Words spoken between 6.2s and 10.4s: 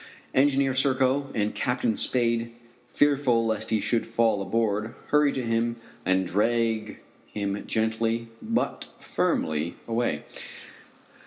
drag him gently, but firmly, away.